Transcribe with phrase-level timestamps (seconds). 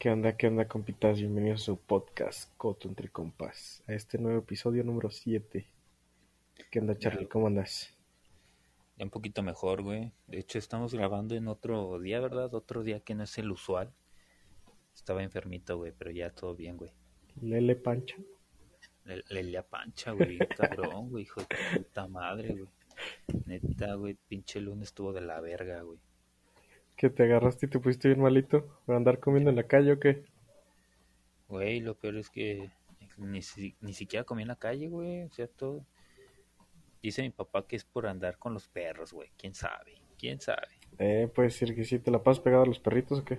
[0.00, 1.18] ¿Qué onda, qué onda, compitas?
[1.18, 5.66] Bienvenidos a su podcast, Coto entre compas, a este nuevo episodio número 7.
[6.70, 7.26] ¿Qué onda, Charlie?
[7.26, 7.94] ¿Cómo andas?
[8.96, 10.10] Ya un poquito mejor, güey.
[10.26, 12.54] De hecho, estamos grabando en otro día, ¿verdad?
[12.54, 13.92] Otro día que no es el usual.
[14.94, 16.92] Estaba enfermito, güey, pero ya todo bien, güey.
[17.42, 18.16] Lele Pancha.
[19.04, 22.70] Le, Lele Pancha, güey, cabrón, güey, hijo de puta madre, güey.
[23.44, 25.98] Neta, güey, pinche lunes estuvo de la verga, güey.
[27.00, 28.78] ¿Que te agarraste y te pusiste bien malito?
[28.84, 30.22] ¿Por andar comiendo en la calle o qué?
[31.48, 32.68] Güey, lo peor es que
[33.16, 33.40] ni,
[33.80, 35.22] ni siquiera comí en la calle, güey.
[35.22, 35.82] O sea, todo.
[37.02, 39.30] Dice mi papá que es por andar con los perros, güey.
[39.38, 39.94] ¿Quién sabe?
[40.18, 40.68] ¿Quién sabe?
[40.98, 41.98] Eh, puede decir que sí.
[42.00, 43.38] ¿Te la pasas pegado a los perritos o qué?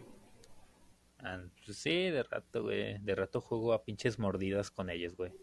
[1.19, 2.97] Ah, pues sí, de rato, güey.
[2.97, 5.33] De rato juego a pinches mordidas con ellos, güey.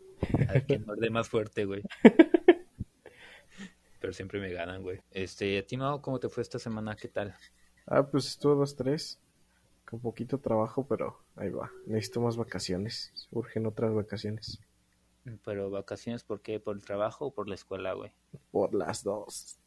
[0.49, 1.85] A ver quién muerde más fuerte, güey.
[4.01, 4.99] Pero siempre me ganan, güey.
[5.13, 6.97] Este, a ti, Mau, ¿cómo te fue esta semana?
[6.97, 7.37] ¿Qué tal?
[7.91, 9.19] Ah, pues estuvo dos, tres.
[9.87, 11.73] Con poquito trabajo, pero ahí va.
[11.87, 13.15] Necesito más vacaciones.
[13.31, 14.61] Urgen otras vacaciones.
[15.43, 16.61] Pero vacaciones, ¿por qué?
[16.61, 18.13] ¿Por el trabajo o por la escuela, güey?
[18.51, 19.59] Por las dos.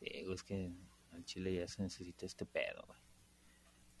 [0.00, 0.54] Sí, güey, es que
[1.12, 2.98] en Chile ya se necesita este pedo, güey.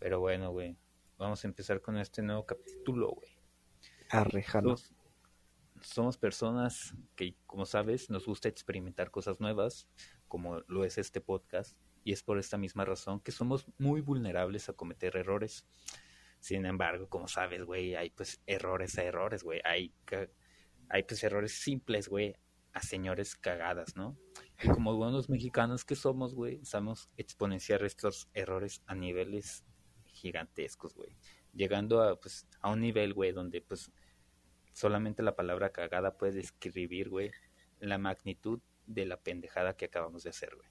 [0.00, 0.76] Pero bueno, güey.
[1.16, 3.30] Vamos a empezar con este nuevo capítulo, güey.
[4.08, 4.76] Arrejalo.
[4.76, 4.94] Somos,
[5.80, 9.86] somos personas que, como sabes, nos gusta experimentar cosas nuevas,
[10.26, 14.68] como lo es este podcast y es por esta misma razón que somos muy vulnerables
[14.68, 15.66] a cometer errores.
[16.38, 19.60] Sin embargo, como sabes, güey, hay pues errores a errores, güey.
[19.64, 19.92] Hay,
[20.88, 22.34] hay pues errores simples, güey,
[22.72, 24.16] a señores cagadas, ¿no?
[24.62, 29.64] Y como buenos mexicanos que somos, güey, sabemos exponenciar estos errores a niveles
[30.06, 31.16] gigantescos, güey.
[31.52, 33.90] Llegando a, pues, a un nivel, güey, donde pues
[34.72, 37.32] solamente la palabra cagada puede describir, güey,
[37.80, 40.68] la magnitud de la pendejada que acabamos de hacer, güey.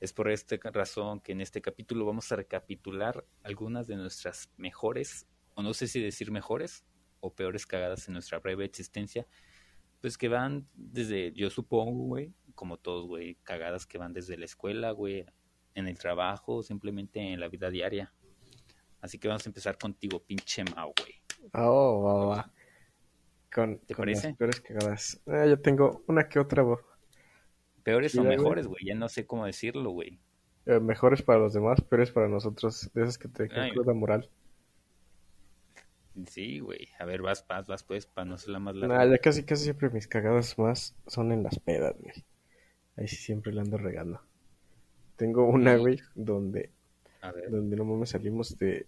[0.00, 5.26] Es por esta razón que en este capítulo vamos a recapitular algunas de nuestras mejores,
[5.54, 6.84] o no sé si decir mejores,
[7.20, 9.26] o peores cagadas en nuestra breve existencia,
[10.00, 14.44] pues que van desde, yo supongo, güey, como todos, güey, cagadas que van desde la
[14.44, 15.26] escuela, güey,
[15.74, 18.12] en el trabajo, simplemente en la vida diaria.
[19.00, 21.14] Así que vamos a empezar contigo, pinche Mau, güey.
[21.54, 22.52] Oh, va, va.
[23.52, 24.28] Con, ¿Te con parece?
[24.28, 25.20] las peores cagadas.
[25.26, 26.80] Ah, yo tengo una que otra, bo.
[27.88, 30.18] Peores Sí, o mejores, güey, ya no sé cómo decirlo, güey.
[30.66, 32.90] Eh, mejores para los demás, peores para nosotros.
[32.92, 34.28] De esas que te dejan cruda moral.
[36.26, 36.88] Sí, güey.
[36.98, 38.98] A ver, vas, vas, vas, pues, para no ser la más larga.
[38.98, 42.12] Nah, ya casi, casi siempre mis cagadas más son en las pedas, güey.
[42.96, 44.20] Ahí sí siempre la ando regando.
[45.16, 46.70] Tengo una, güey, donde,
[47.22, 47.50] A ver.
[47.50, 48.84] donde no mames salimos de,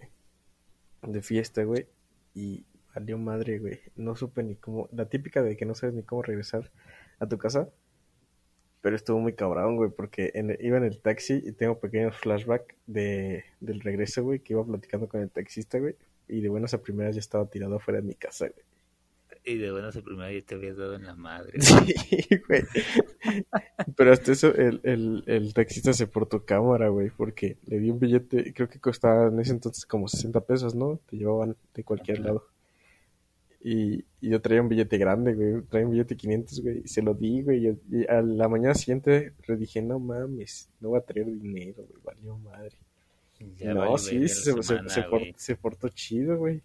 [1.01, 1.87] de fiesta, güey.
[2.35, 3.81] Y valió madre, güey.
[3.97, 4.91] No supe ni cómo.
[4.93, 6.71] La típica de que no sabes ni cómo regresar
[7.19, 7.71] a tu casa.
[8.83, 12.77] Pero estuvo muy cabrón, güey, porque en- iba en el taxi y tengo pequeños flashback
[12.87, 15.95] de, del regreso, güey, que iba platicando con el taxista, güey.
[16.29, 18.65] Y de buenas a primeras ya estaba tirado afuera de mi casa, güey.
[19.43, 21.59] Y de buenas a primera ya te habías dado en la madre.
[21.61, 22.63] Sí, güey.
[23.97, 27.99] Pero hasta eso, el, el, el taxista se portó cámara, güey, porque le di un
[27.99, 31.01] billete, creo que costaba en ese entonces como 60 pesos, ¿no?
[31.09, 32.27] Te llevaban de cualquier Ajá.
[32.29, 32.47] lado.
[33.63, 36.89] Y, y yo traía un billete grande, güey, traía un billete de 500, güey, y
[36.89, 40.91] se lo di, güey, y, y a la mañana siguiente le dije, no mames, no
[40.91, 42.77] voy a traer dinero, güey, valió madre.
[43.57, 45.35] Ya no, sí, se, la se, semana, se, por- güey.
[45.37, 46.63] se portó chido, güey.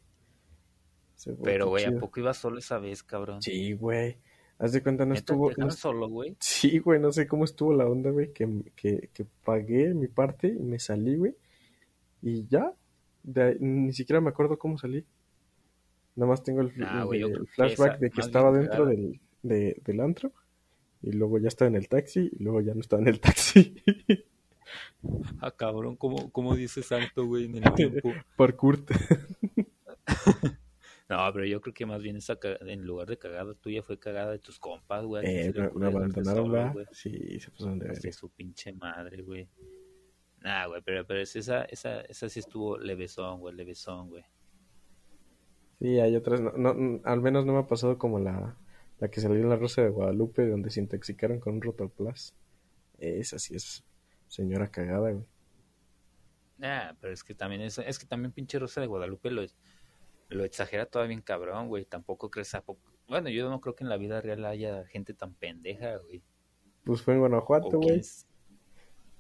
[1.26, 2.00] Portó Pero, güey, ¿a chido.
[2.02, 3.42] poco ibas solo esa vez, cabrón?
[3.42, 4.18] Sí, güey.
[4.58, 5.52] Haz de cuenta, no ¿Neta estuvo...
[5.58, 6.36] no- solo, güey?
[6.40, 10.48] Sí, güey, no sé cómo estuvo la onda, güey, que, que, que pagué mi parte
[10.48, 11.36] y me salí, güey.
[12.22, 12.74] Y ya,
[13.24, 15.06] de ni siquiera me acuerdo cómo salí.
[16.16, 20.00] Nada más tengo el, Nah, que flashback esa- de que estaba dentro del, de- del
[20.00, 20.32] antro.
[21.02, 23.76] Y luego ya estaba en el taxi y luego ya no estaba en el taxi.
[25.40, 28.12] Ah, cabrón, ¿cómo, cómo dices salto, güey, en el tiempo?
[28.36, 28.80] Parkour.
[31.08, 34.32] No, pero yo creo que más bien esa en lugar de cagada tuya fue cagada
[34.32, 35.24] de tus compas, güey.
[35.24, 36.84] Eh, me, abandonaron.
[36.92, 38.12] Sí, se pasaron de verga.
[38.12, 39.48] su pinche madre, güey.
[40.40, 44.24] Nah, güey, pero, pero es esa, esa, esa sí estuvo levesón, güey, levesón, güey.
[45.80, 48.58] Sí, hay otras, no, no, al menos no me ha pasado como la,
[49.00, 52.36] la que salió en la Rosa de Guadalupe, donde se intoxicaron con un Rotoplas.
[52.98, 53.86] Esa sí es
[54.28, 55.26] señora cagada, güey.
[56.58, 59.44] Nah, pero es que también es, es que también pinche Rosa de Guadalupe lo,
[60.30, 61.86] lo exagera todavía bien cabrón, güey.
[61.86, 62.82] Tampoco crees a poco.
[63.08, 66.24] Bueno, yo no creo que en la vida real haya gente tan pendeja, güey.
[66.86, 68.02] Pues fue en Guanajuato, O güey.
[68.02, 68.02] quién,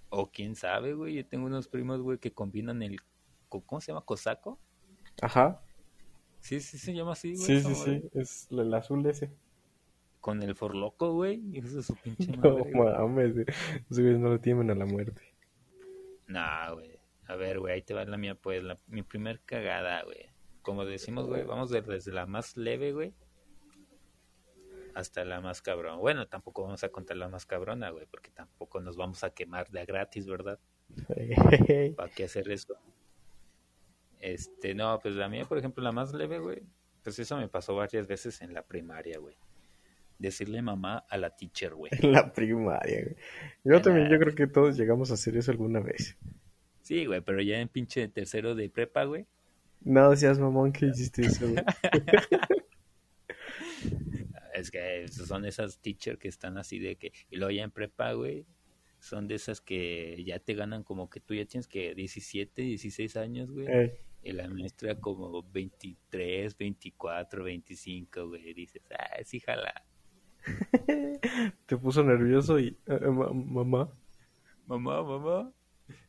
[0.09, 1.15] o quién sabe, güey.
[1.15, 2.97] Yo tengo unos primos, güey, que combinan el.
[3.49, 4.05] ¿Cómo se llama?
[4.05, 4.59] ¿Cosaco?
[5.21, 5.61] Ajá.
[6.45, 7.43] Sí, sí, se llama así, güey.
[7.45, 8.01] Sí, sí, madre.
[8.01, 8.09] sí.
[8.19, 9.31] Es el azul ese.
[10.21, 11.41] Con el forloco, güey.
[11.53, 12.71] Hijo de su pinche No madre.
[12.71, 12.93] güey.
[12.93, 13.45] mames, güey.
[13.89, 15.21] Güeyes no lo tienen a la muerte.
[16.27, 16.99] Nah, güey.
[17.27, 20.29] A ver, güey, ahí te va la mía, pues, la, mi primer cagada, güey.
[20.61, 23.13] Como decimos, güey, vamos de- desde la más leve, güey,
[24.93, 25.99] hasta la más cabrón.
[25.99, 29.69] Bueno, tampoco vamos a contar la más cabrona, güey, porque tampoco nos vamos a quemar
[29.69, 30.59] de a gratis, ¿verdad?
[31.95, 32.75] ¿Para qué hacer eso?
[34.25, 36.63] Este, no, pues la mía, por ejemplo, la más leve, güey,
[37.03, 39.35] pues eso me pasó varias veces en la primaria, güey.
[40.17, 41.91] Decirle mamá a la teacher, güey.
[42.01, 43.15] En la primaria, güey.
[43.63, 46.17] Yo también, yo creo que todos llegamos a hacer eso alguna vez.
[46.81, 49.27] Sí, güey, pero ya en pinche tercero de prepa, güey.
[49.81, 51.63] No seas mamón que hiciste eso, güey.
[54.55, 58.13] Es que son esas teacher que están así de que, y luego ya en prepa,
[58.13, 58.47] güey,
[58.99, 63.17] son de esas que ya te ganan como que tú ya tienes que 17, 16
[63.17, 63.67] años, güey.
[63.67, 63.93] Ey,
[64.25, 68.53] Y la maestra como 23, 24, 25, güey.
[68.55, 69.85] Dices, ah, sí, jala.
[71.65, 72.77] te puso nervioso y...
[72.87, 73.89] eh, ma- mamá.
[74.67, 75.51] Mamá, mamá.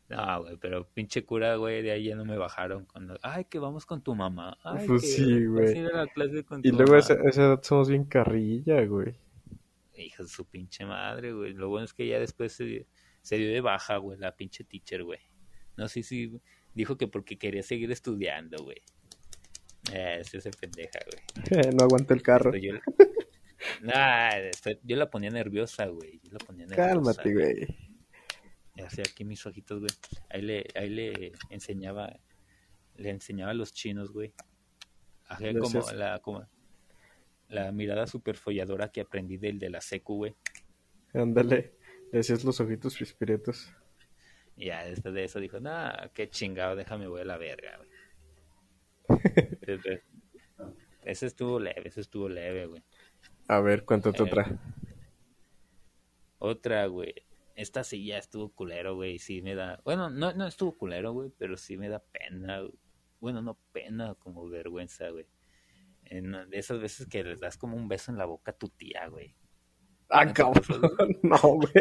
[0.09, 2.87] No, güey, pero pinche cura, güey, de ahí ya no me bajaron.
[2.87, 4.57] Cuando, ay, que vamos con tu mamá.
[4.65, 5.79] Ay, Pues que sí, güey.
[5.79, 6.99] ir a la clase con Y tu luego a mamá.
[7.01, 9.15] esa, esa edad somos bien carrilla, güey.
[9.95, 11.53] Hijo de su pinche madre, güey.
[11.55, 12.87] Lo bueno es que ya después se, dio-
[13.21, 15.21] se dio de baja, güey, la pinche teacher, güey.
[15.77, 16.41] No sé si
[16.77, 18.83] dijo que porque quería seguir estudiando, güey.
[19.93, 21.75] Eh, se hace pendeja, güey.
[21.75, 22.55] no aguanto el carro.
[22.55, 22.75] Yo,
[23.83, 24.31] nah,
[24.83, 26.21] yo la ponía nerviosa, güey.
[26.23, 26.91] Yo la ponía nerviosa.
[26.91, 27.67] Cálmate, güey.
[28.85, 29.93] Hacía aquí mis ojitos, güey.
[30.29, 32.21] Ahí le, ahí le enseñaba,
[32.97, 34.35] le enseñaba a los chinos, güey.
[35.29, 36.47] Hacía como la, como
[37.49, 40.37] la mirada super folladora que aprendí del de la secu, güey.
[41.15, 41.73] Ándale.
[42.13, 43.73] Le hacías los ojitos pispiretos.
[44.57, 47.91] Y ya después de eso dijo, nah, qué chingado, déjame voy a la verga, güey.
[49.61, 50.03] Entonces,
[51.05, 52.83] Ese estuvo leve, ese estuvo leve, güey.
[53.49, 54.59] A ver, cuéntate Eh, otra.
[56.39, 57.15] Otra, güey.
[57.55, 59.19] Esta sí ya estuvo culero, güey.
[59.19, 59.81] Sí me da.
[59.85, 62.61] Bueno, no, no estuvo culero, güey, pero sí me da pena.
[62.61, 62.75] güey.
[63.21, 65.27] Bueno, no pena, como vergüenza, güey.
[66.05, 68.69] En de esas veces que les das como un beso en la boca a tu
[68.69, 69.35] tía, güey.
[70.09, 71.19] Ah, ¿no te pasó, cabrón.
[71.23, 71.73] No, güey.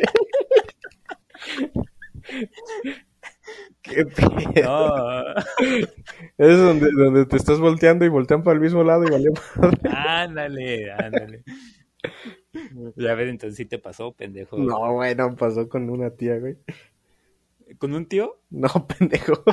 [3.81, 4.63] Qué pedo.
[4.63, 5.23] No,
[6.37, 9.77] Es donde, donde te estás volteando y voltean para el mismo lado y vale madre.
[9.91, 11.43] ándale, ándale.
[12.95, 14.57] Ya ves, entonces sí te pasó, pendejo.
[14.57, 16.57] No, güey, no pasó con una tía, güey.
[17.77, 18.41] ¿Con un tío?
[18.49, 19.43] No, pendejo.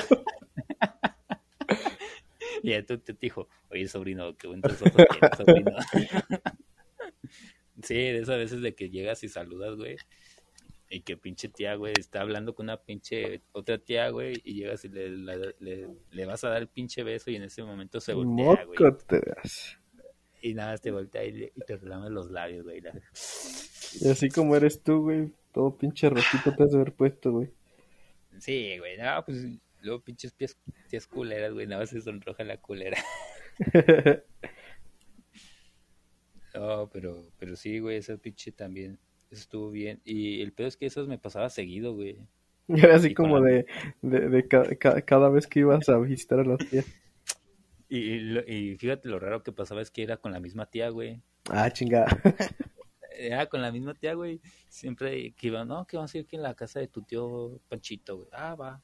[2.62, 5.72] Y ya tu te dijo, oye, sobrino, qué bonitos ojos tienes, sobrino.
[7.82, 9.96] sí, de esas veces de que llegas y saludas, güey.
[10.94, 14.84] Y que pinche tía, güey, está hablando con una pinche otra tía, güey, y llegas
[14.84, 17.98] y le, la- le, le vas a dar el pinche beso y en ese momento
[17.98, 18.76] se voltea, güey.
[20.42, 22.82] Y nada, te voltea y, le- y te relame los labios, güey.
[22.82, 22.92] la-
[24.00, 27.48] Y así como eres tú, güey, todo pinche rojito te has de haber puesto, güey.
[28.38, 29.46] Sí, güey, no, pues
[29.80, 30.58] luego pinches pies,
[30.90, 32.98] tías culeras, güey, nada más se sonroja la culera.
[36.54, 38.98] No, pero, pero sí, güey, ese pinche también
[39.32, 40.00] eso estuvo bien.
[40.04, 42.18] Y el pedo es que eso me pasaba seguido, güey.
[42.68, 43.66] Era así Y como la- de,
[44.02, 46.86] de, de ca- ca- cada vez que ibas a visitar a las tías.
[47.88, 51.20] Y, y fíjate lo raro que pasaba es que era con la misma tía, güey.
[51.50, 52.06] Ah, chingada.
[53.14, 54.40] Era con la misma tía, güey.
[54.68, 57.60] Siempre que iba, no, que vamos a ir aquí en la casa de tu tío
[57.68, 58.28] Panchito, güey.
[58.32, 58.82] Ah, va.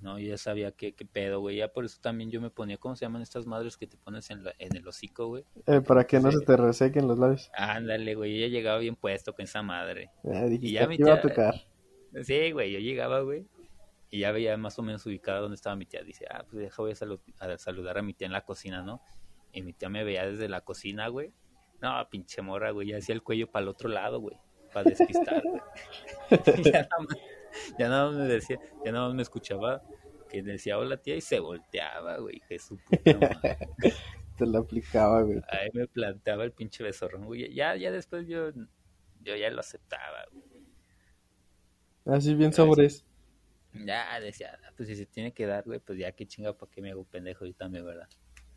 [0.00, 1.56] No, yo ya sabía qué, qué pedo, güey.
[1.56, 4.28] Ya por eso también yo me ponía, ¿cómo se llaman estas madres que te pones
[4.30, 5.44] en, la- en el hocico, güey?
[5.66, 6.38] Eh, para que no Sí.
[6.38, 7.50] se te resequen los labios.
[7.56, 8.36] Ándale, güey.
[8.36, 10.10] Ella llegaba bien puesto con esa madre.
[10.24, 11.54] Ah, dijiste, ya mi "Aquí iba a tía- tocar.
[12.22, 13.46] Sí, güey, yo llegaba, güey,
[14.10, 16.02] y ya veía más o menos ubicada dónde estaba mi tía.
[16.02, 18.82] Dice, ah, pues deja, voy a, salu- a saludar a mi tía en la cocina,
[18.82, 19.00] ¿no?
[19.52, 21.32] Y mi tía me veía desde la cocina, güey.
[21.80, 24.36] No, pinche morra, güey, ya hacía el cuello para el otro lado, güey,
[24.72, 25.60] para despistar, güey.
[26.30, 26.30] Y
[26.72, 27.18] ya nada más,
[27.78, 29.82] ya nada más me decía, ya nada más me escuchaba
[30.28, 33.58] que decía hola tía y se volteaba, güey, que su puta madre.
[34.38, 35.40] Te la aplicaba, güey.
[35.48, 37.54] Ahí me planteaba el pinche besorrón, güey.
[37.54, 38.50] Ya, ya después yo,
[39.22, 40.44] yo ya lo aceptaba, güey.
[42.06, 43.04] Así bien Ay, sabores.
[43.72, 46.70] Ya decía, "Ah, pues si se tiene que dar, güey, pues ya qué chinga, ¿para
[46.70, 48.08] qué me hago pendejo yo también, verdad?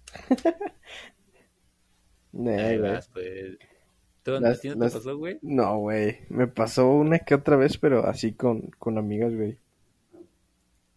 [2.34, 3.58] Nah, Ahí vas, pues.
[4.28, 5.40] ¿Tú, Las- no te pasó, güey?
[5.42, 6.18] No, güey.
[6.28, 9.58] Me pasó una que otra vez, pero así con, con amigas, güey.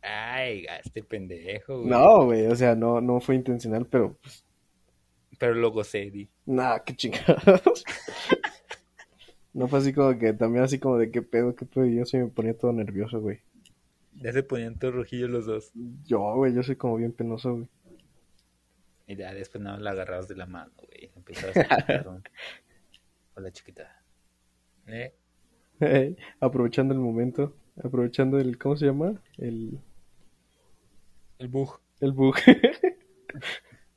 [0.03, 1.91] Ay, este pendejo, güey.
[1.91, 2.47] No, güey.
[2.47, 4.45] O sea, no, no fue intencional, pero pues,
[5.39, 6.29] Pero lo gocé, di.
[6.47, 7.85] nada, qué chingados.
[9.53, 11.85] No fue así como que, también así como de qué pedo, qué pedo.
[11.85, 13.41] y Yo sí me ponía todo nervioso, güey.
[14.15, 15.73] Ya se ponían todos rojillos los dos.
[16.07, 17.69] Yo, güey, yo soy como bien penoso, güey.
[19.09, 21.11] Y ya después nada más la agarrabas de la mano, güey.
[21.17, 21.67] Empezabas a
[23.41, 24.03] Hola, chiquita.
[24.87, 25.15] ¿Eh?
[26.41, 29.15] aprovechando el momento, aprovechando el, ¿cómo se llama?
[29.39, 29.81] El,
[31.39, 31.81] El bug.
[32.01, 32.37] El bug.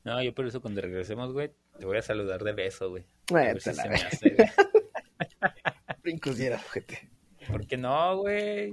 [0.06, 3.06] No, yo por eso cuando regresemos, güey, te voy a saludar de beso, güey.
[3.32, 4.50] Ver si la se me ve- hace, güey.
[6.04, 7.10] Brincos diera, ojete.
[7.48, 8.72] ¿Por qué no, güey?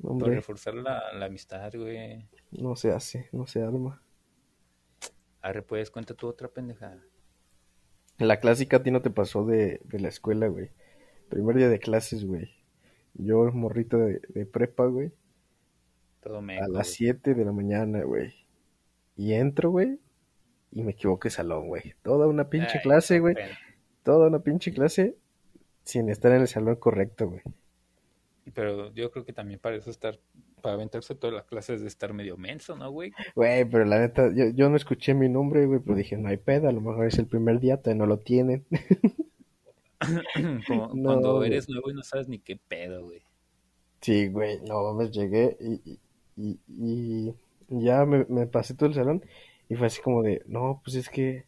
[0.00, 2.26] Por Hombre, reforzar la, la amistad, güey.
[2.52, 4.02] no se hace, no se arma.
[5.42, 7.02] Arre, pues, cuenta tu otra pendejada.
[8.26, 10.70] La clásica a ti no te pasó de, de la escuela, güey.
[11.28, 12.50] Primer día de clases, güey.
[13.14, 15.12] Yo, morrito de, de prepa, güey.
[16.22, 16.96] Todo A meco, las güey.
[16.96, 18.34] 7 de la mañana, güey.
[19.16, 20.00] Y entro, güey.
[20.72, 21.94] Y me equivoqué salón, güey.
[22.02, 23.36] Toda una pinche Ay, clase, güey.
[24.04, 25.16] Toda una pinche clase
[25.84, 27.42] sin estar en el salón correcto, güey.
[28.54, 30.18] Pero yo creo que también para eso estar,
[30.62, 33.12] para aventarse todas las clases de estar medio menso, ¿no, güey?
[33.34, 36.38] Güey, pero la neta, yo, yo no escuché mi nombre, güey, pero dije, no hay
[36.38, 38.64] pedo, a lo mejor es el primer día, todavía no lo tienen.
[40.66, 41.50] Como No, cuando güey.
[41.52, 43.22] eres nuevo y no sabes ni qué pedo, güey.
[44.00, 45.98] Sí, güey, no mames, llegué y,
[46.36, 47.34] y, y-
[47.68, 49.24] y ya me, me pasé todo el salón
[49.68, 51.46] y fue así como de, no, pues es que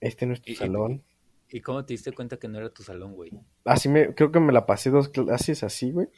[0.00, 1.02] este no es tu salón.
[1.50, 3.30] ¿Y cómo te diste cuenta que no era tu salón, güey?
[3.64, 6.08] Así me, creo que me la pasé dos clases así, güey.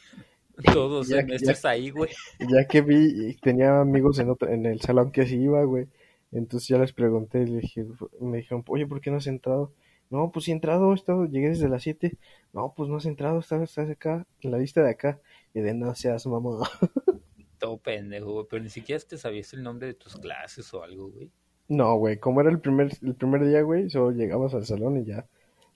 [0.72, 2.10] Todos Ya- semestres ahí, güey.
[2.38, 5.88] Ya que vi, y tenía amigos en, otro- en el salón que sí iba, güey.
[6.32, 7.86] Entonces ya les pregunté, y le dije,
[8.20, 9.72] me dijeron, oye, ¿por qué no has entrado?
[10.10, 12.16] No, pues sí he entrado, he estado, llegué desde las 7.
[12.52, 15.20] No, pues no has entrado, estás, estás acá, en la lista de acá.
[15.54, 16.50] Y de no seas mamá.
[17.58, 18.46] Todo pendejo, güey.
[18.50, 21.30] Pero ni siquiera te sabías el nombre de tus clases o algo, güey.
[21.68, 25.04] No, güey, como era el primer, el primer día, güey, solo llegabas al salón y
[25.04, 25.26] ya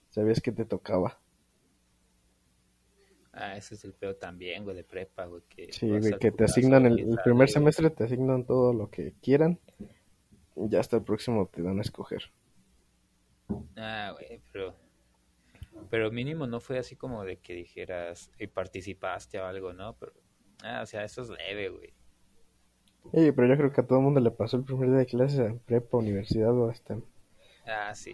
[0.09, 1.19] sabías que te tocaba.
[3.41, 5.41] Ah, ese es el peor también, güey, de prepa, güey.
[5.47, 9.57] Que Sí, güey, que te asignan el, primer semestre, te asignan todo lo que quieran.
[10.57, 12.21] Y ya hasta el próximo te dan a escoger.
[13.77, 14.75] Ah, güey, pero...
[15.89, 19.95] Pero mínimo no fue así como de que dijeras, y participaste o algo, ¿no?
[19.97, 20.11] Pero,
[20.63, 21.93] ah, o sea, eso es leve, güey.
[23.13, 25.05] Oye, pero yo creo que a todo el mundo le pasó el primer día de
[25.05, 26.97] clases en prepa, universidad o hasta...
[27.65, 28.13] Ah, sí.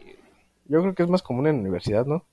[0.66, 2.28] Yo creo que es más común en universidad, ¿no?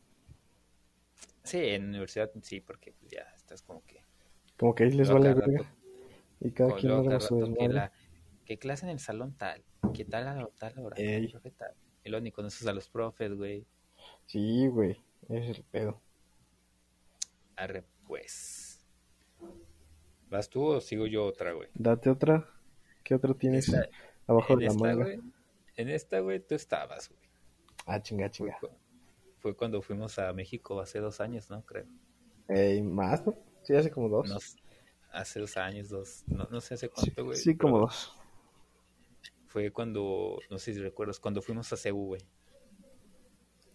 [1.44, 4.04] Sí, en universidad sí, porque pues, ya estás como que...
[4.58, 5.74] Como que ahí les vale verga.
[6.40, 7.92] Y cada quien haga su que la...
[8.44, 9.64] ¿Qué clase en el salón tal?
[9.94, 10.96] ¿Qué tal a tal hora?
[10.96, 11.28] Ey.
[11.28, 11.74] Profe tal.
[12.04, 13.64] Y luego ni conoces a los profes, güey.
[14.26, 16.00] Sí, güey, es el pedo.
[17.56, 18.84] Arre, pues.
[20.28, 21.68] ¿Vas tú o sigo yo otra, güey?
[21.74, 22.48] Date otra.
[23.04, 23.88] ¿Qué otra tienes Esta-
[24.26, 25.04] abajo de la esta, manga?
[25.04, 25.20] güey,
[25.76, 27.20] en esta, güey, tú estabas, güey.
[27.86, 28.58] Ah, chinga, chinga.
[29.42, 31.62] Fue cuando fuimos a México hace dos años, ¿no?
[31.66, 31.84] Creo.
[32.48, 33.34] Ey, ¿más, no?
[33.64, 34.56] Sí, hace como dos.
[35.12, 36.22] Hace dos años, dos.
[36.28, 37.36] No, no sé hace cuánto, güey.
[37.36, 38.16] sí, como dos.
[39.48, 42.22] Fue cuando, no sé si recuerdas, cuando fuimos a Cebu, güey.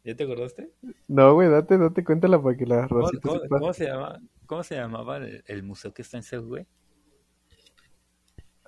[0.05, 0.73] ¿Ya te acordaste?
[1.07, 3.11] no, güey, date, date cuéntala para que la ¿Cómo,
[3.49, 6.67] cómo- se llama, ¿Cómo se llamaba el, el museo que está en Cebu, güey?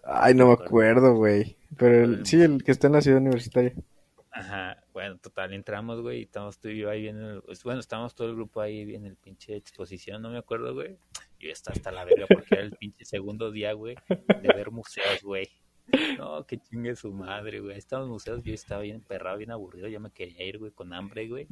[0.04, 1.56] Ay, no me acuerdo, güey.
[1.78, 3.74] Pero El- sí, el que está en la ciudad universitaria.
[4.32, 7.80] Ajá, bueno, total, entramos, güey, y estamos tú y yo ahí viendo, el- pues, bueno,
[7.80, 10.96] estábamos todo el grupo ahí en el pinche exposición, no me acuerdo, güey.
[11.40, 14.70] Yo ya estaba hasta la verga porque era el pinche segundo día, güey, de ver
[14.70, 15.48] museos, güey.
[16.16, 17.76] No, que chingue su madre, güey.
[17.76, 20.92] Estábamos en museos, yo estaba bien emperrado, bien aburrido, ya me quería ir, güey, con
[20.92, 21.48] hambre, güey.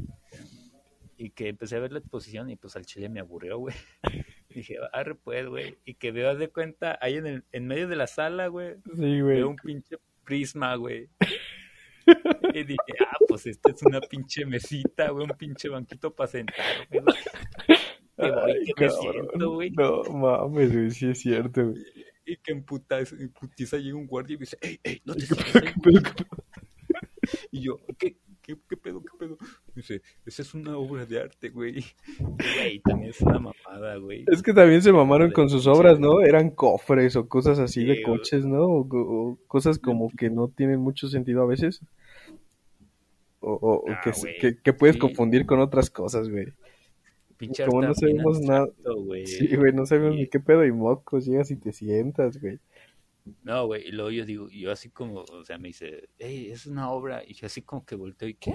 [1.16, 3.74] Y que empecé a ver la exposición y pues al chile me aburrió, güey.
[4.50, 5.78] Dije, arre pues, güey.
[5.84, 9.20] Y que veo, de cuenta, ahí en, el, en medio de la sala, güey, Sí,
[9.20, 9.36] güey.
[9.38, 11.08] veo un pinche prisma, güey.
[12.54, 17.00] Y dije, ah, pues esta es una pinche mesita, güey, un pinche banquito para sentarme,
[17.00, 17.04] güey.
[18.20, 19.70] Que voy, Ay, que me siento, güey.
[19.70, 21.84] No mames, güey, sí es cierto, güey.
[22.26, 25.14] Y que en putiza, en putiza llega un guardia y me dice, ey, ey, no
[25.14, 25.72] te ¿Qué sientes qué güey".
[25.82, 26.26] pedo, qué pedo?
[27.52, 29.36] Y yo, ¿qué, qué, qué pedo, qué pedo?
[29.74, 31.84] Dice, esa es una obra de arte, güey.
[32.72, 34.24] Y también es una mamada, güey.
[34.26, 36.20] Es que también se mamaron con sus obras, ¿no?
[36.20, 38.64] Eran cofres o cosas así Sí, de coches, ¿no?
[38.64, 41.82] O, o cosas como que no tienen mucho sentido a veces.
[43.40, 45.00] O, o- Ah, que, que, que puedes sí.
[45.00, 46.46] confundir con otras cosas, güey.
[47.66, 49.26] Como no sabemos nada- güey.
[49.26, 50.22] Sí, güey, no sabemos Sí.
[50.22, 52.58] ni qué pedo y mocos, llegas y te sientas, güey.
[53.44, 56.66] No, güey, y luego yo digo, yo así como, o sea, me dice, hey, es
[56.66, 58.54] una obra, y yo así como que volteo, ¿y qué?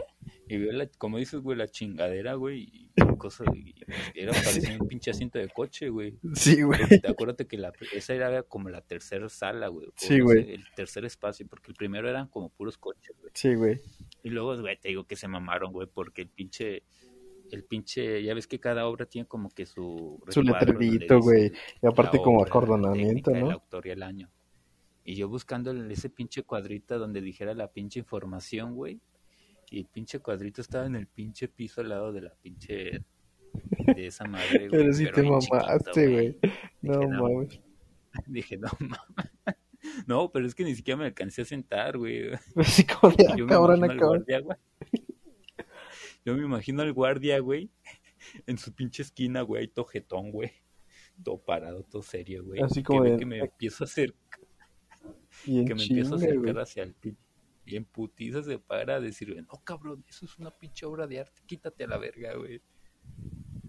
[0.50, 3.75] Y veo, la, como dices, güey, la chingadera, güey, y cosas, y
[4.16, 4.32] era
[4.74, 6.18] parecía un pinche asiento de coche, güey.
[6.34, 6.80] Sí, güey.
[6.80, 9.90] Porque acuérdate que la, esa era como la tercera sala, güey.
[9.96, 10.44] Sí, no güey.
[10.44, 13.32] sé, el tercer espacio, porque el primero eran como puros coches, güey.
[13.36, 13.80] Sí, güey.
[14.24, 16.84] Y luego, güey, te digo que se mamaron, güey, porque el pinche,
[17.51, 20.24] el pinche, ya ves que cada obra tiene como que su...
[20.30, 21.51] Su letrerito, güey.
[21.82, 23.51] Y aparte como obra, acordonamiento, técnica, El ¿no?
[23.51, 24.32] autor y el año.
[25.03, 29.01] Y yo buscando ese pinche cuadrito donde dijera la pinche información, güey.
[29.70, 33.03] Y el pinche cuadrito estaba en el pinche piso al lado de la pinche
[33.96, 34.70] de esa madre, güey.
[34.70, 36.38] Pero sí te bien chiquito, mamaste, güey.
[36.82, 37.60] No no, mames.
[38.27, 39.58] Dije, no mames.
[40.08, 42.30] No, pero es que ni siquiera me alcancé a sentar, güey.
[43.02, 44.58] Como de, ah, Yo me cabrón, al guardia, güey.
[46.25, 47.70] Yo me imagino al guardia, güey,
[48.48, 50.52] en su pinche esquina, güey, todo jetón, güey.
[51.24, 52.62] Todo parado, todo serio, güey.
[52.62, 54.16] Así Que como ve de- que me empiezo a hacer,
[55.46, 56.58] Y en que me empiezo a acercar güey.
[56.63, 57.22] hacia el pinche.
[57.66, 61.20] Y en putiza se para a decirle, no, cabrón, eso es una pinche obra de
[61.22, 62.62] arte, quítate a la verga, güey.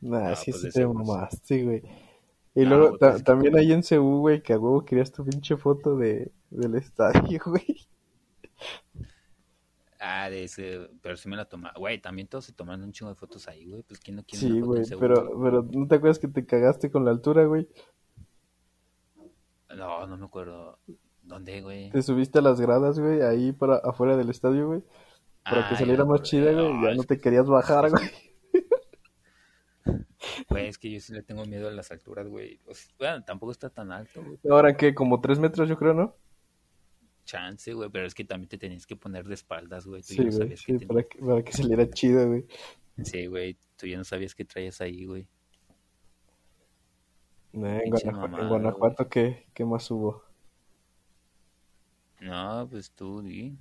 [0.00, 1.82] Nah, Ah, sí, pues sí de te mamaste, güey.
[2.54, 5.24] Y Ah, luego pues ta- también ahí en Ceú, güey, que a huevo querías tu
[5.24, 7.86] pinche foto de, del estadio, güey.
[9.98, 11.74] Ah, de ese, pero sí me la tomaba.
[11.78, 13.82] Güey, también todos se tomaron un chingo de fotos ahí, güey.
[13.82, 17.04] Pues quién no quiere Sí, güey, pero, pero ¿no te acuerdas que te cagaste con
[17.04, 17.66] la altura, güey?
[19.74, 20.78] No, no me acuerdo.
[21.22, 21.90] ¿Dónde, güey?
[21.90, 24.82] Te subiste a las gradas, güey, ahí para afuera del estadio, güey,
[25.42, 28.04] para Ah, que saliera más chida, güey, No, ya no te querías bajar, güey.
[30.48, 32.60] Güey, es que yo sí le tengo miedo a las alturas, güey.
[32.66, 34.38] O sea, bueno, tampoco está tan alto, güey.
[34.50, 36.16] Ahora que como tres metros, yo creo, ¿no?
[37.24, 37.90] Chance, güey.
[37.90, 40.02] Pero es que también te tenías que poner de espaldas, güey.
[40.02, 42.46] Tú Sí, ya no güey, sabías sí, que para que, para que saliera chido, güey.
[43.02, 43.56] Sí, güey.
[43.76, 45.26] Tú ya no sabías qué traías ahí, güey.
[47.52, 50.24] En, Guanajuato, en mamada, Guanajuato, ¿qué, ¿qué más hubo?
[52.20, 53.56] No, pues tú, di.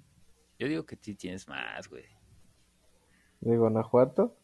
[0.57, 2.05] Yo digo que sí tienes más, güey.
[3.41, 4.37] ¿De Guanajuato?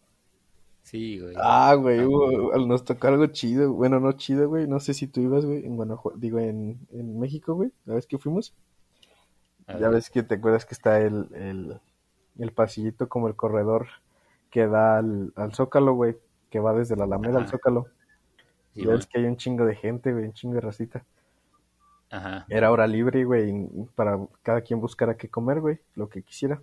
[0.84, 1.36] Sí, güey.
[1.38, 3.74] Ah, güey, Ah, hubo- nos tocó algo chido.
[3.74, 4.68] Bueno, no chido, güey.
[4.68, 7.72] No sé si tú ibas, güey, en Guanajuato, digo, en, en México, güey.
[7.86, 8.54] La vez que fuimos.
[9.68, 9.92] A Ya ver.
[9.96, 11.80] ves que te acuerdas que está el, el,
[12.40, 13.88] el pasillito como el corredor
[14.50, 16.18] que da al, al Zócalo, güey.
[16.50, 17.48] Que va desde la Alameda al.
[17.48, 17.86] Zócalo.
[18.74, 18.98] Sí, ya güey.
[18.98, 21.06] ves que hay un chingo de gente, güey, un chingo de racita.
[22.10, 22.48] Ajá.
[22.50, 26.60] Era hora libre, güey, y para cada quien buscara qué comer, güey, lo que quisiera.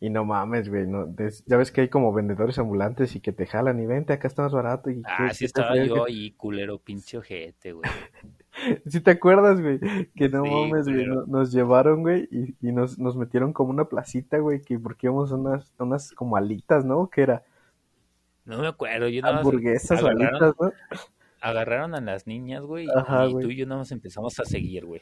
[0.00, 3.32] Y no mames, güey, no, des- ya ves que hay como vendedores ambulantes y que
[3.32, 4.90] te jalan y vente, acá está más barato.
[4.90, 7.82] Y Ah, sí estaba yo que- ahí, culero, pinche ojete, güey.
[8.86, 9.80] ¿Sí te acuerdas, güey?
[10.14, 13.86] Que no Sí, mames, güey, nos llevaron, güey, y, y nos, nos metieron como una
[13.88, 17.08] placita, güey, que porque íbamos a unas, a unas como alitas, ¿no?
[17.10, 17.42] Que era
[18.44, 20.72] No me acuerdo, yo nada más hamburguesas, agarraron, alitas, ¿no?
[21.40, 23.44] agarraron a las niñas, güey, Ajá, y güey.
[23.44, 25.00] tú y yo nada más empezamos a seguir, güey.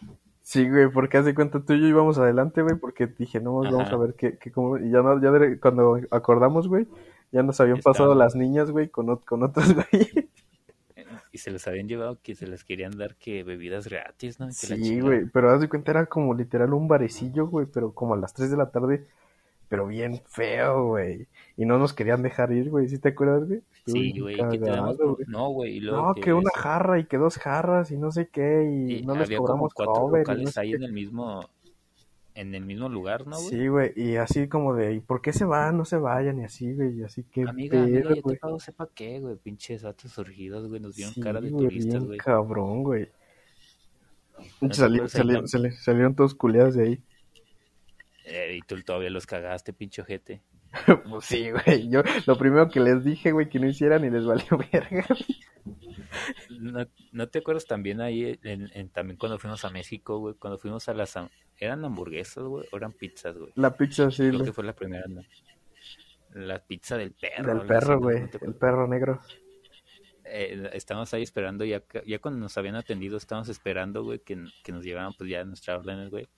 [0.48, 3.88] Sí, güey, porque hace cuenta tú y yo íbamos adelante, güey, porque dije, no, vamos
[3.88, 3.96] Ajá.
[3.96, 6.86] a ver qué, qué cómo, y ya no, ya de- cuando acordamos, güey,
[7.32, 10.30] ya nos habían pasado las niñas, güey, con, con otros, güey.
[11.32, 14.46] Y se les habían llevado que se les querían dar que bebidas gratis, ¿no?
[14.46, 18.14] Que Sí, güey, pero haz de cuenta era como literal un barecillo, güey, pero como
[18.14, 19.04] a las 3 de la tarde,
[19.68, 21.26] pero bien feo, güey.
[21.56, 23.62] Y no nos querían dejar ir, güey, ¿sí te acuerdas, güey?
[23.86, 24.36] Sí, güey.
[25.28, 28.64] No, güey, No, que una eso- jarra y que dos jarras y no sé qué,
[28.64, 30.76] y y no les había como cobramos cuatro cover y no sé ahí qué.
[30.76, 31.48] en el mismo
[32.34, 33.48] en el mismo lugar, ¿no, güey?
[33.48, 35.78] Sí, güey, y así como de, ¿y por qué se van?
[35.78, 38.60] No se vayan, y así, güey, y así que Amiga, amiga, pedo, yo te pago,
[38.60, 42.06] sepa qué, güey, pinches datos surgidos, güey, nos dieron Sí, cara de güey, turistas, bien
[42.06, 42.18] güey.
[42.18, 43.08] cabrón, güey.
[44.60, 47.02] No te Sali- acuerdas ahí sali- tam- sali- salieron todos culeados de ahí.
[48.28, 50.42] Eh, y tú todavía los cagaste, pinche ojete.
[51.08, 51.88] Pues sí, güey.
[51.88, 55.06] Yo lo primero que les dije, güey, que no hicieran y les valió verga.
[56.60, 60.34] ¿No, no te acuerdas también ahí, en, en- también cuando fuimos a México, güey?
[60.34, 61.14] Cuando fuimos a las...
[61.58, 62.66] ¿Eran hamburguesas, güey?
[62.72, 63.52] ¿O eran pizzas, güey?
[63.54, 65.22] La pizza, sí, Creo la- que fue la primera, ¿no?
[66.34, 67.54] La pizza del perro.
[67.58, 68.20] del perro, güey.
[68.22, 69.20] ¿No El perro negro.
[70.24, 74.72] Eh, estábamos ahí esperando, ya, ya cuando nos habían atendido, estábamos esperando, güey, que, que
[74.72, 76.28] nos llevaran pues ya nuestras órdenes, güey.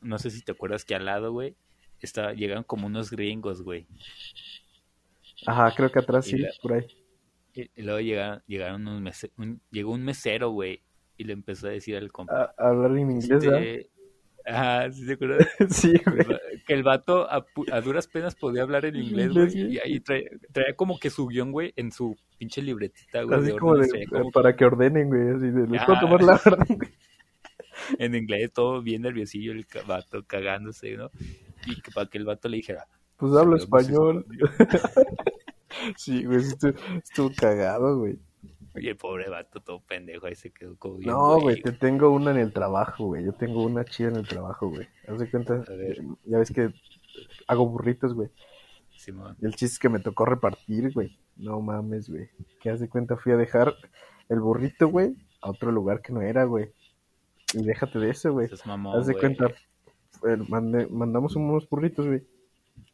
[0.00, 1.56] No sé si te acuerdas que al lado, güey,
[2.00, 3.86] estaba, llegaron como unos gringos, güey.
[5.46, 6.86] Ajá, creo que atrás Y sí, la- por ahí.
[7.54, 10.82] Y, y luego llegaron, llegaron unos mese- un- llegó un mesero, güey,
[11.16, 12.54] y le empezó a decir al compa.
[12.56, 13.90] A, hablar en inglés, este,
[14.46, 15.46] Ajá, ¿sí te acuerdas?
[15.68, 16.26] Sí, güey.
[16.66, 17.44] que el vato a,
[17.82, 19.74] duras penas podía hablar en inglés, güey.
[19.74, 23.38] Y ahí traía, traía como que su guion, güey, en su pinche libretita, güey.
[23.38, 25.28] Así de como de, órdenes, traía como para que ordenen, güey.
[25.36, 26.00] Así de, les puedo Ajá.
[26.00, 26.90] tomar la orden, güey.
[27.98, 31.10] en inglés, todo bien nerviosillo, el vato cagándose, ¿no?
[31.66, 32.86] Y que para que el vato le dijera,
[33.16, 34.26] Pues hablo "Sabemos español.
[35.96, 38.18] Sí, güey, estuvo, estuvo cagado, güey.
[38.76, 42.10] Y el pobre vato todo pendejo ahí se quedó como bien, No, güey, te tengo
[42.10, 43.24] una en el trabajo, güey.
[43.24, 44.88] Yo tengo una chida en el trabajo, güey.
[45.06, 45.64] Haz de cuenta,
[46.24, 46.72] ya ves que
[47.46, 48.30] hago burritos, güey.
[48.96, 49.36] Simón.
[49.40, 51.18] Y el chiste es que me tocó repartir, güey.
[51.36, 52.28] No mames, güey.
[52.60, 53.74] Que haz de cuenta fui a dejar
[54.28, 56.70] el burrito, güey, a otro lugar que no era, güey.
[57.54, 58.46] Y déjate de eso, güey.
[58.46, 58.62] Es
[59.00, 59.46] Haz de cuenta,
[60.28, 60.36] eh,
[60.90, 62.22] mandamos unos burritos, güey,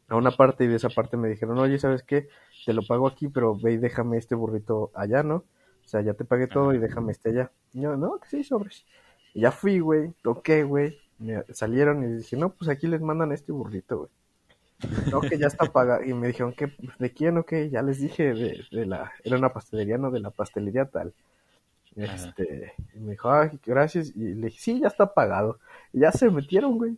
[0.07, 2.27] a una parte y de esa parte me dijeron, oye, ¿sabes qué?
[2.65, 5.37] Te lo pago aquí, pero ve y déjame este burrito allá, ¿no?
[5.37, 7.51] O sea, ya te pagué todo y déjame este allá.
[7.73, 8.85] Y yo, no, que sí, sobres.
[9.33, 10.97] Y ya fui, güey, toqué, güey.
[11.19, 14.09] me- Salieron y dije, no, pues aquí les mandan este burrito, güey.
[15.11, 16.03] No, que ya está pagado.
[16.03, 17.69] Y me dijeron, que ¿de quién o qué?
[17.69, 21.13] Ya les dije, de, de la, era una pastelería, no de la pastelería tal.
[21.95, 24.11] Este, y me dijo, ay, gracias.
[24.15, 25.59] Y le dije, sí, ya está pagado.
[25.93, 26.97] Y ya se metieron, güey.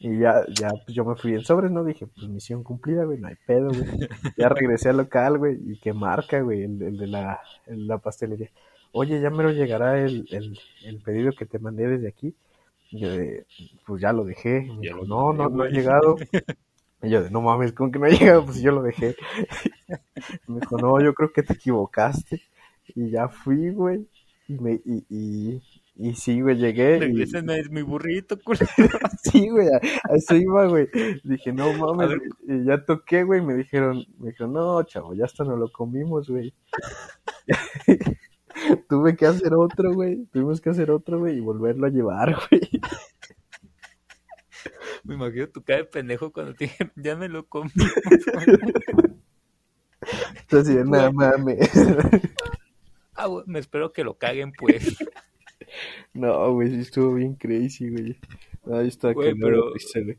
[0.00, 1.84] Y ya, ya, pues yo me fui en sobres, ¿no?
[1.84, 4.08] Dije, pues misión cumplida, güey, no hay pedo, güey.
[4.36, 7.98] Ya regresé al local, güey, y que marca, güey, el, el de la, el, la
[7.98, 8.50] pastelería.
[8.92, 12.34] Oye, ya me lo llegará el, el, el pedido que te mandé desde aquí.
[12.90, 13.46] Y yo de,
[13.86, 14.66] pues ya lo dejé.
[14.66, 16.16] Y me Ya dijo, lo no, no, no ha llegado.
[17.04, 18.44] Y yo de, no mames, ¿cómo que no ha llegado?
[18.46, 19.16] Pues yo lo dejé.
[20.46, 22.42] Me dijo, no, yo creo que te equivocaste.
[22.94, 24.06] Y ya fui, güey.
[24.52, 25.62] Y me, y, y,
[25.94, 26.96] y sí, güey, llegué.
[26.96, 28.66] Y, Regrésenme mi burrito, culero.
[29.22, 29.80] sí, güey, a,
[30.14, 30.88] eso iba, güey.
[31.24, 32.18] Dije, no mames.
[32.46, 33.40] Y ya toqué, güey.
[33.40, 36.52] Me dijeron, me dijeron, no, chavo, ya hasta nos lo comimos, güey.
[38.88, 40.26] Tuve que hacer otro, güey.
[40.26, 42.68] Tuvimos que hacer otro, güey, y volverlo a llevar, güey.
[45.04, 47.70] Me imagino tu cara de pendejo cuando te dijeron, ya me lo comí.
[50.42, 51.70] Entonces, nada mames.
[53.22, 54.96] Ah, güey, me espero que lo caguen, pues.
[56.12, 58.18] No, güey, sí estuvo bien crazy, güey.
[58.70, 60.18] Ahí está Güey, que pero- güey.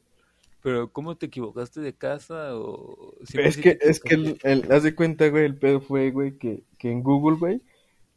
[0.63, 2.57] Pero, ¿cómo te equivocaste de casa?
[2.57, 3.13] O...
[3.33, 6.63] Es que, es que el, el- haz de cuenta, güey, el pedo fue, güey, que,
[6.77, 7.61] que en Google, güey,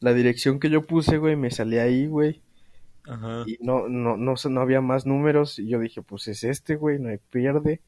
[0.01, 2.41] la dirección que yo puse, güey, me salía ahí, güey,
[3.05, 3.43] Ajá.
[3.47, 7.01] y no, no, no, no había más números, y yo dije, pues es este, güey,
[7.01, 7.81] no hay pierde,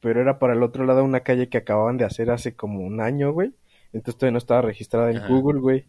[0.00, 3.00] pero era para el otro lado una calle que acababan de hacer hace como un
[3.02, 3.52] año, güey,
[3.92, 5.28] entonces todavía no estaba registrada en Ajá.
[5.28, 5.84] Google, güey,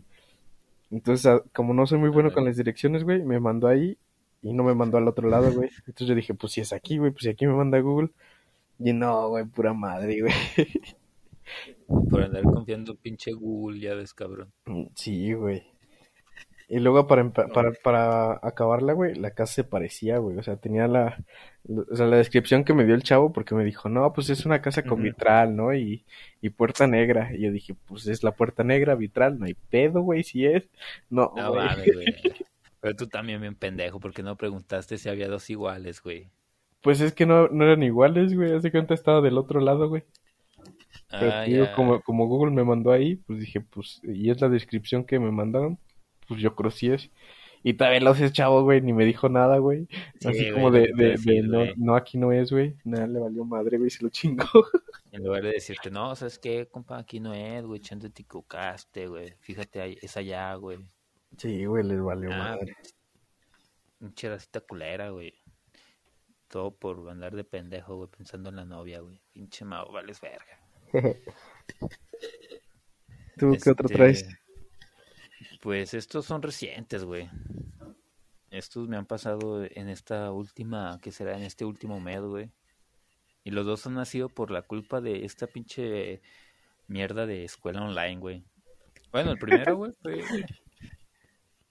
[0.92, 3.98] entonces, como no soy muy bueno con las direcciones, güey, me mandó ahí,
[4.42, 6.98] y no me mandó al otro lado, güey, entonces yo dije, pues si es aquí,
[6.98, 8.10] güey, pues si aquí me manda Google,
[8.80, 10.34] y no, güey, pura madre, güey.
[12.10, 14.52] Por andar confiando en pinche Google, ya ves, cabrón.
[14.66, 15.71] Mm, Sí, güey.
[16.74, 20.38] Y luego para, para, para acabarla, güey, la casa se parecía, güey.
[20.38, 21.22] O sea, tenía la,
[21.68, 24.46] o sea, la descripción que me dio el chavo porque me dijo, no, pues es
[24.46, 25.74] una casa con vitral, ¿no?
[25.76, 26.06] Y,
[26.42, 27.30] y puerta negra.
[27.36, 30.70] Y yo dije, pues es la puerta negra, vitral, no hay pedo, güey, si es.
[31.10, 31.66] No, No güey.
[32.80, 36.30] Pero tú también bien pendejo, porque no preguntaste si había dos iguales, güey.
[36.82, 38.54] Pues es que no, no eran iguales, güey.
[38.54, 40.04] Hace cuenta estaba del otro lado, güey.
[41.10, 41.74] Pero Ah, ya.
[41.76, 45.32] como, como Google me mandó ahí, pues dije, pues, y es la descripción que me
[45.32, 45.78] mandaron,
[46.32, 47.12] pues yo creo sí es.
[47.62, 49.86] Y también lo sé, chavo, güey, ni me dijo nada, güey.
[50.20, 52.78] Sí, Así güey, como de, de, de no, no, aquí no es, güey.
[52.86, 54.46] Nada, le valió madre, güey, se lo chingó.
[55.12, 56.98] En lugar de decirte, no, ¿sabes qué, compa?
[56.98, 57.82] Aquí no es, güey.
[57.82, 59.36] Chante te equivocaste, güey.
[59.42, 60.80] Fíjate, es allá, güey.
[61.38, 62.78] Sí, güey, les valió Ah, madre.
[64.00, 65.34] Pinche racita culera, güey.
[66.48, 69.20] Todo por andar de pendejo, güey, pensando en la novia, güey.
[69.34, 70.60] Pinche mao, vales verga.
[73.38, 74.26] ¿Tú qué otro Este, traes?
[75.62, 77.30] Pues estos son recientes, güey.
[78.50, 82.52] Estos me han pasado en esta última, que será en este último mes, güey.
[83.44, 86.22] Y los dos han nacido por la culpa de esta pinche
[86.88, 88.44] mierda de escuela online, güey.
[89.12, 90.24] Bueno, el primero, güey, fue...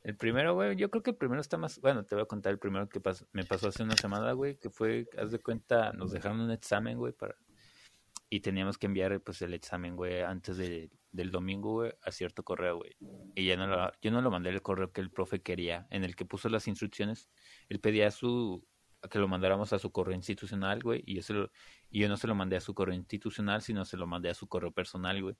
[0.03, 1.81] El primero, güey, yo creo que el primero está más...
[1.81, 4.71] Bueno, te voy a contar el primero que me pasó hace una semana, güey, que
[4.71, 7.35] fue, haz de cuenta, nos dejaron un examen, güey, para...
[8.33, 12.45] Y teníamos que enviar, pues, el examen, güey, antes de- del domingo, güey, a cierto
[12.45, 12.97] correo, güey.
[13.35, 16.05] Y ya no lo, yo no lo mandé el correo que el profe quería, en
[16.05, 17.29] el que puso las instrucciones.
[17.69, 18.65] Él pedía su
[19.11, 21.51] que lo mandáramos a su correo institucional, güey, y yo, se lo-
[21.91, 24.35] y yo no se lo mandé a su correo institucional, sino se lo mandé a
[24.35, 25.35] su correo personal, güey.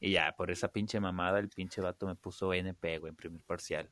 [0.00, 3.40] Y ya, por esa pinche mamada, el pinche vato me puso NP, güey, en primer
[3.42, 3.90] parcial.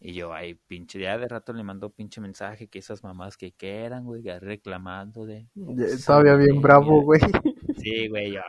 [0.00, 3.52] Y yo, ay, pinche, ya de rato le mandó pinche mensaje que esas mamás que,
[3.52, 5.48] que eran, güey, reclamando de...
[6.04, 7.20] Todavía bien bravo, güey.
[7.84, 8.40] Sí, güey, yo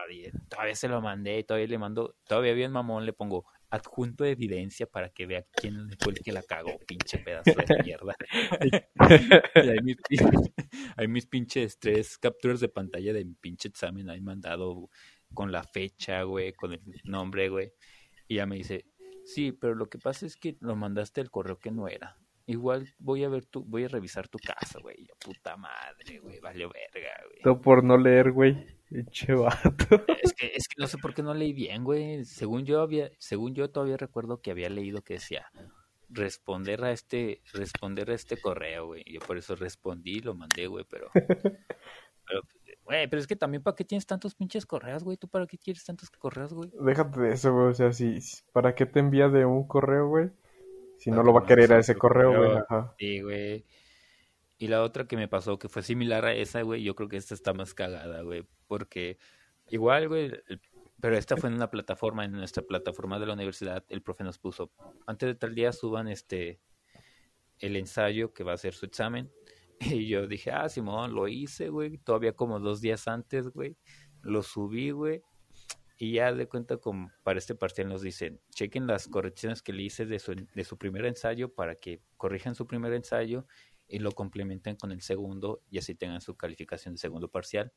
[0.48, 4.86] todavía se lo mandé, todavía le mando, todavía bien mamón le pongo adjunto de evidencia
[4.86, 8.14] para que vea quién fue el que la cagó, pinche pedazo de mierda.
[9.54, 9.68] y
[10.96, 14.88] ahí mis, pinches tres capturas de pantalla de mi pinche examen ahí mandado
[15.34, 17.72] con la fecha, güey, con el nombre, güey.
[18.28, 18.86] Y ya me dice,
[19.24, 22.16] sí, pero lo que pasa es que lo mandaste el correo que no era.
[22.48, 25.08] Igual voy a ver tu, voy a revisar tu casa, güey.
[25.18, 27.42] Puta madre, güey, valió verga, güey.
[27.42, 28.75] Todo por no leer, güey.
[28.88, 30.04] Pinche vato.
[30.22, 32.24] Es que, es que no sé por qué no leí bien, güey.
[32.24, 35.50] Según yo había, según yo todavía recuerdo que había leído que decía
[36.08, 39.04] responder a este, responder a este correo, güey.
[39.06, 42.42] Yo por eso respondí y lo mandé, güey, pero, pero,
[42.84, 45.16] güey, pero es que también para qué tienes tantos pinches correos, güey.
[45.16, 46.70] ¿Tú para qué quieres tantos correos, güey?
[46.80, 47.66] Déjate de eso, güey.
[47.68, 48.18] O sea, si,
[48.52, 50.30] ¿para qué te envía de un correo, güey?
[50.98, 52.56] Si Para no lo va a que querer a ese correo, güey.
[52.56, 52.94] Ajá.
[52.98, 53.64] Sí, güey.
[54.58, 57.16] Y la otra que me pasó, que fue similar a esa, güey, yo creo que
[57.16, 59.18] esta está más cagada, güey, porque
[59.68, 60.32] igual, güey,
[61.00, 64.38] pero esta fue en una plataforma, en nuestra plataforma de la universidad, el profe nos
[64.38, 64.72] puso,
[65.06, 66.58] antes de tal día suban este,
[67.58, 69.30] el ensayo que va a ser su examen,
[69.80, 71.98] Y yo dije, ah, Simón, lo hice, güey.
[71.98, 73.76] Todavía como dos días antes, güey.
[74.22, 75.22] Lo subí, güey.
[75.98, 79.82] Y ya de cuenta, como para este parcial nos dicen, chequen las correcciones que le
[79.82, 83.46] hice de su, de su primer ensayo para que corrijan su primer ensayo
[83.88, 87.72] y lo complementen con el segundo y así tengan su calificación de segundo parcial.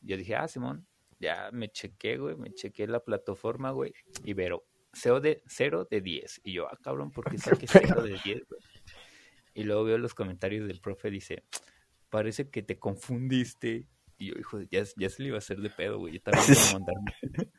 [0.00, 0.86] Yo dije, ah, Simón,
[1.18, 3.92] ya me chequé, güey, me chequé la plataforma, güey,
[4.24, 6.40] y veo cero de, 0 de 10.
[6.44, 8.60] Y yo, ah, cabrón, ¿por qué saqué 0 de 10, güey?
[9.54, 11.44] Y luego veo los comentarios del profe, dice,
[12.10, 13.88] parece que te confundiste.
[14.16, 16.14] Y yo, hijo, ya, ya se le iba a hacer de pedo, güey.
[16.14, 16.94] Yo también iba a mandar.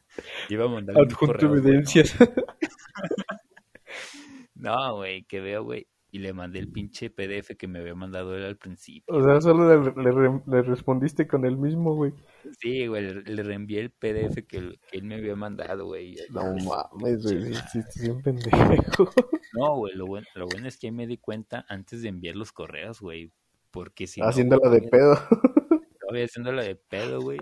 [0.49, 0.97] iba a mandar.
[0.97, 2.15] Adjunto evidencias.
[4.55, 5.87] no, güey, que veo, güey.
[6.11, 9.13] Y le mandé el pinche PDF que me había mandado él al principio.
[9.13, 12.13] O sea, solo le, le, respondiste con el mismo, güey.
[12.59, 16.15] Sí, güey, le, reenvié el PDF que, él me había mandado, güey.
[16.31, 19.09] No mames, güey, sí, un pendejo.
[19.53, 22.51] No, güey, lo bueno, lo bueno es que me di cuenta antes de enviar los
[22.51, 23.31] correos, güey.
[23.71, 25.13] Porque si Haciéndola de pedo.
[25.13, 27.39] Estaba haciéndola de pedo, güey.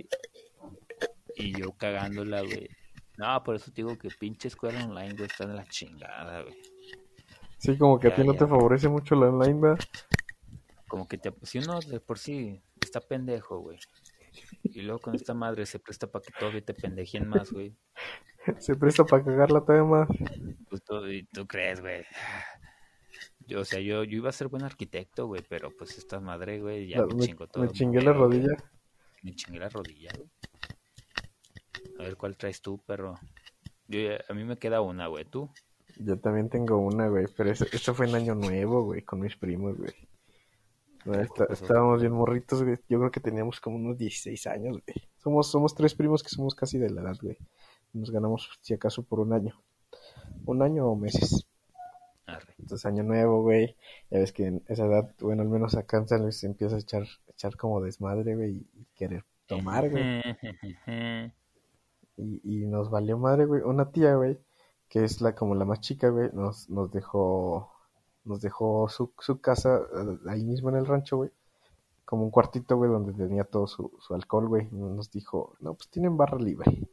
[1.36, 2.70] Y yo cagándola, güey.
[3.18, 6.56] No, por eso te digo que pinche escuela online, güey, está en la chingada, güey.
[7.58, 9.86] Sí, como que a ti no te favorece mucho la online, ¿verdad?
[10.88, 11.34] Como que te...
[11.44, 13.80] Si uno de por sí está pendejo, güey.
[14.64, 17.76] Y luego con esta madre se presta para que todavía te pendejen más, güey.
[18.60, 20.08] Se presta para cagarla todavía más.
[20.70, 21.02] Pues tú,
[21.34, 22.06] tú crees, güey.
[23.46, 26.62] Yo, o sea, yo, yo iba a ser buen arquitecto, güey, pero pues esta madre,
[26.62, 27.64] güey, ya me, chingó todo.
[27.64, 28.56] Me chingué la rodilla.
[29.22, 30.30] Me chingué la rodilla, güey.
[32.00, 33.20] A ver cuál traes tú, perro.
[33.88, 35.26] Yo, a mí me queda una, güey.
[35.26, 35.50] ¿Tú?
[36.00, 39.78] Yo también tengo una, güey, pero eso, fue en año nuevo, güey, con mis primos,
[39.78, 39.94] güey.
[41.50, 42.78] estábamos bien morritos, güey.
[42.88, 45.08] Yo creo que teníamos como unos 16 años, güey.
[45.18, 47.38] Somos, somos tres primos que somos casi de la edad, güey.
[47.94, 49.60] Nos ganamos, si acaso, por un año.
[50.46, 51.48] Un año o meses.
[52.60, 53.76] Entonces, año nuevo, güey.
[54.12, 56.76] Ya ves que en esa edad, bueno, al menos acá en San Luis se empieza
[56.76, 60.22] a echar, echar como desmadre, güey, y querer tomar, güey.
[62.18, 63.62] y, y nos valió madre, güey.
[63.62, 64.38] Una tía, güey,
[64.90, 67.72] que es la como la más chica, güey, nos, nos dejó
[68.28, 71.32] nos dejó su, su casa eh, ahí mismo en el rancho, güey.
[72.06, 74.68] Como un cuartito, güey, donde tenía todo su, su alcohol, güey.
[74.72, 76.88] Nos dijo, no, pues tienen barra libre.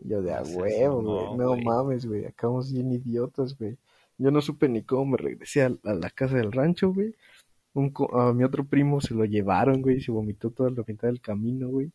[0.00, 1.36] Y yo de a huevo, güey.
[1.36, 2.26] No, mames, güey.
[2.26, 3.76] Acabamos bien idiotas, güey.
[4.18, 7.14] Yo no supe ni cómo me regresé a, la casa del rancho, güey.
[8.12, 10.00] A mi otro primo se lo llevaron, güey.
[10.00, 11.90] Se vomitó toda la mitad del camino, güey.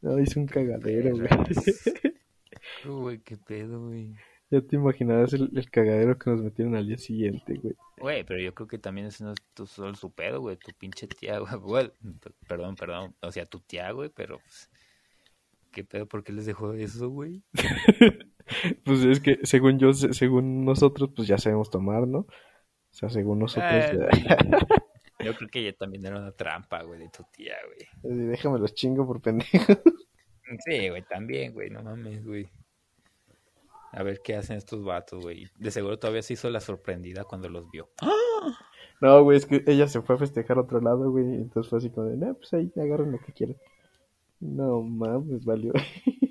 [0.00, 1.28] No, hizo un cagadero, güey.
[2.88, 4.14] Uy, qué pedo, güey.
[4.50, 7.74] Ya te imaginarás el, cagadero que nos metieron al día siguiente, güey.
[7.98, 10.56] Güey, pero yo creo que también ese no es tu, solo su pedo, güey.
[10.56, 11.90] Tu pinche tía, güey.
[12.48, 13.14] perdón, perdón.
[13.20, 14.38] O sea, tu tía, güey, pero...
[14.38, 14.70] Pues,
[15.70, 16.06] ¿Qué pedo?
[16.06, 17.42] ¿Por qué les dejó eso, güey?
[18.84, 22.20] pues es que según yo, según nosotros, pues ya sabemos tomar, ¿no?
[22.20, 22.26] O
[22.90, 23.70] sea, según nosotros...
[23.70, 24.06] Ah,
[25.24, 28.26] yo creo que ella también era una trampa, güey, de tu tía, güey.
[28.28, 29.74] Déjame los chingo por pendejo.
[30.64, 32.48] Sí, güey, también, güey, no mames, güey.
[33.92, 35.48] A ver qué hacen estos vatos, güey.
[35.56, 37.90] De seguro todavía se hizo la sorprendida cuando los vio.
[39.00, 41.24] No, güey, es que ella se fue a festejar a otro lado, güey.
[41.24, 43.56] Entonces fue así como de, no, pues ahí agarren lo que quieran.
[44.40, 45.72] No mames, valió.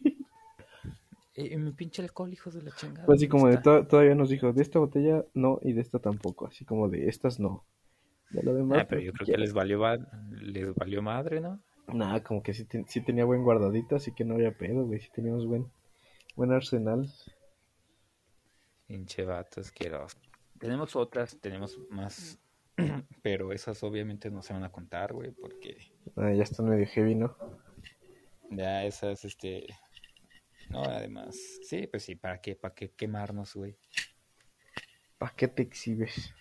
[1.37, 3.05] Y mi pinche alcohol, hijos de la chingada.
[3.05, 6.47] Fue así como de, todavía nos dijo, de esta botella no y de esta tampoco.
[6.47, 7.63] Así como de, estas no.
[8.31, 8.79] De lo demás.
[8.81, 9.79] Ah, pero pues, yo creo que les valió,
[10.31, 11.61] les valió madre, ¿no?
[11.93, 14.99] Nada, como que sí, sí tenía buen guardadito, así que no había pedo, güey.
[14.99, 15.67] Sí teníamos buen,
[16.35, 17.07] buen arsenal.
[18.88, 20.17] Pinche vato asqueroso.
[20.58, 22.39] Tenemos otras, tenemos más,
[23.21, 25.91] pero esas obviamente no se van a contar, güey, porque...
[26.15, 27.36] Ah, ya están medio heavy, ¿no?
[28.50, 29.67] Ya esas, este...
[30.69, 32.56] No, además, sí, pues sí, ¿para qué?
[32.56, 33.78] ¿Para qué quemarnos, güey?
[35.17, 36.34] ¿Para qué te exhibes?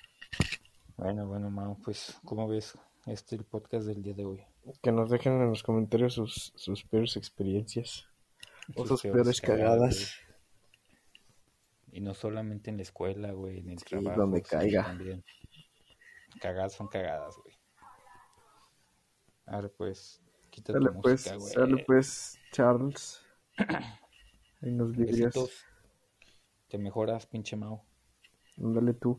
[0.96, 4.44] Bueno, bueno, Mau, pues, ¿cómo ves este el podcast del día de hoy?
[4.82, 8.08] Que nos dejen en los comentarios sus, sus peores experiencias.
[8.74, 10.14] o sus peores cagadas.
[11.96, 14.20] Y no solamente en la escuela, güey, en el trabajo.
[14.20, 14.84] donde caiga.
[14.84, 15.24] También.
[16.42, 17.56] Cagadas son cagadas, güey.
[19.46, 21.54] A ver, pues, quítate dale, pues, güey.
[21.54, 23.22] Dale, pues, Charles.
[24.60, 25.34] Ahí nos vidrias.
[26.68, 27.82] Te mejoras, pinche Mao.
[28.58, 29.18] Dale tú.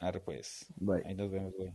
[0.00, 0.66] A ver, pues.
[0.76, 1.04] Bye.
[1.06, 1.72] Ahí nos vemos, güey.